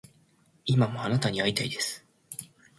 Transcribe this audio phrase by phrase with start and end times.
[0.65, 2.03] 今もあなたに逢いたいです